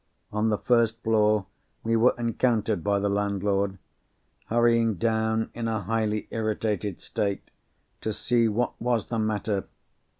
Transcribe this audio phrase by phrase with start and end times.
[0.31, 1.45] On the first floor
[1.83, 3.77] we were encountered by the landlord,
[4.47, 7.51] hurrying down, in a highly irritated state,
[8.01, 9.65] to see what was the matter.